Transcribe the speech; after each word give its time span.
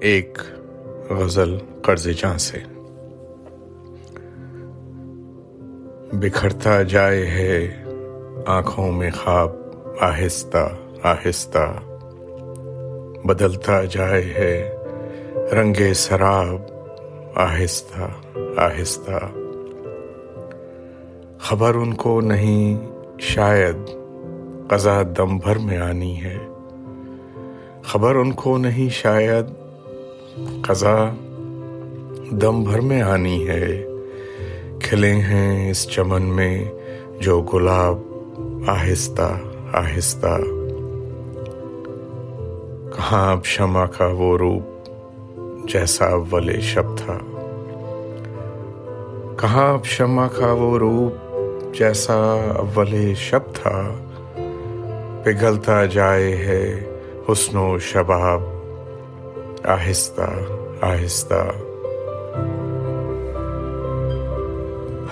ایک 0.00 0.38
غزل 1.10 1.58
قرض 1.82 2.06
جاں 2.06 2.38
سے۔ 2.38 2.58
بکھرتا 6.12 6.82
جائے 6.82 7.26
ہے 7.26 7.84
آنکھوں 8.46 8.92
میں 8.92 9.10
خواب، 9.10 9.50
آہستہ 10.00 10.68
آہستہ۔ 11.02 11.78
بدلتا 13.24 13.84
جائے 13.84 14.22
ہے 14.22 14.76
رنگ 15.52 15.92
سراب، 15.94 16.60
آہستہ 17.34 18.02
آہستہ۔ 18.56 19.28
خبر 21.38 21.74
ان 21.74 21.94
کو 21.94 22.20
نہیں، 22.20 22.90
شاید 23.18 23.76
قضا 24.68 25.02
دم 25.02 25.38
بھر 25.38 25.58
میں 25.58 25.78
آنی 25.78 26.24
ہے۔ 26.24 26.38
خبر 27.84 28.14
ان 28.14 28.32
کو 28.32 28.58
نہیں، 28.58 28.88
شاید 28.88 29.46
قضا 30.62 31.14
دم 32.30 32.62
بھر 32.62 32.80
میں 32.80 33.02
آنی 33.02 33.48
ہے۔ 33.48 33.86
کھلے 34.82 35.12
ہیں 35.12 35.70
اس 35.70 35.88
چمن 35.88 36.22
میں 36.22 36.64
جو 37.20 37.40
گلاب 37.40 37.98
آہستہ 38.66 39.38
آہستہ۔ 39.72 40.36
کہاں 42.96 43.32
اب 43.32 43.44
شمع 43.44 43.86
کا 43.86 44.06
وہ 44.06 44.38
روپ 44.38 44.62
جیسا 45.68 46.04
اول 46.04 46.60
شب 46.60 46.96
تھا۔ 46.96 47.18
کہاں 49.36 49.72
اب 49.72 49.84
شمع 49.84 50.28
کا 50.28 50.52
وہ 50.52 50.78
روپ 50.78 51.36
جیسا 51.74 52.14
اول 52.56 53.14
شب 53.16 53.54
تھا۔ 53.54 53.94
پگھلتا 55.24 55.86
جائے 55.86 56.36
ہے 56.36 56.84
حسن 57.32 57.56
و 57.56 57.78
شباب۔ 57.78 58.57
آہستہ 59.64 60.22
آہستہ 60.80 61.34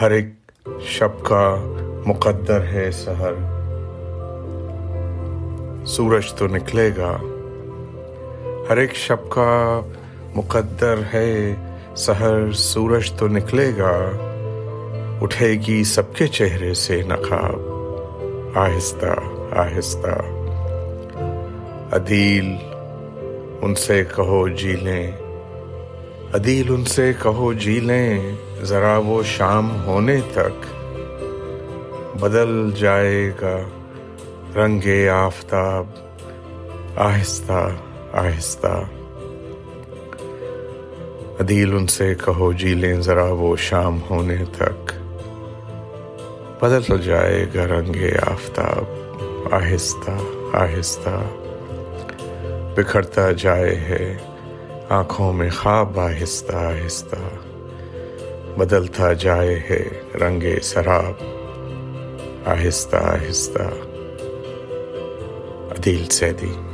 ہر 0.00 0.10
ایک 0.10 0.28
شب 0.80 1.22
کا 1.24 1.44
مقدر 2.06 2.62
ہے 2.62 2.90
سحر 2.92 3.34
سورج 5.86 6.32
تو 6.32 6.46
نکلے 6.46 6.90
گا 6.96 7.12
ہر 8.68 8.76
ایک 8.76 8.94
شب 8.96 9.28
کا 9.30 9.80
مقدر 10.34 11.02
ہے 11.14 11.54
سحر 11.96 12.52
سورج 12.52 13.12
تو 13.12 13.28
نکلے 13.28 13.70
گا 13.78 13.92
اٹھے 15.20 15.52
گی 15.66 15.84
سب 15.84 16.14
کے 16.14 16.26
چہرے 16.26 16.74
سے 16.74 17.00
نقاب 17.02 18.56
آہستہ 18.56 19.14
آہستہ 19.52 20.18
عدیل 21.96 22.56
ان 23.62 23.74
سے 23.74 24.04
کہو 24.16 24.48
جی 24.48 24.72
لیں۔ 24.72 25.12
عدیل 26.34 26.74
ان 26.74 26.84
سے 26.84 27.12
کہو 27.22 27.52
جی 27.52 27.80
لیں، 27.80 28.36
ذرا 28.62 28.98
وہ 28.98 29.22
شام 29.22 29.84
ہونے 29.86 30.20
تک 30.32 30.66
بدل 32.20 32.70
جائے 32.70 33.30
گا۔ 33.40 33.58
رنگ 34.56 35.08
آفتاب 35.08 35.86
آہستہ 36.96 37.70
آہستہ۔ 38.12 38.82
عدیل 41.40 41.72
ان 41.72 41.86
سے 41.86 42.14
کہو 42.14 42.52
جی 42.52 42.74
لیں، 42.74 43.00
ذرا 43.00 43.26
وہ 43.30 43.56
شام 43.56 43.98
ہونے 44.10 44.44
تک 44.56 44.92
بدل 46.62 47.02
جائے 47.02 47.46
گا۔ 47.54 47.66
رنگ 47.66 47.96
آفتاب 48.30 48.84
آہستہ 49.54 50.10
آہستہ۔ 50.52 51.41
بکھرتا 52.74 53.32
جائے 53.32 53.76
ہے، 53.76 54.16
آنکھوں 54.88 55.32
میں 55.32 55.50
خواب 55.50 56.00
آہستہ 56.00 56.56
آہستہ۔ 56.56 57.16
بدلتا 58.58 59.12
جائے 59.12 59.60
ہے 59.70 59.88
رنگ 60.14 60.42
سراب، 60.62 61.22
آہستہ 62.48 62.96
آہستہ۔ 62.96 63.62
عدیل 65.70 66.04
سیدی۔ 66.04 66.71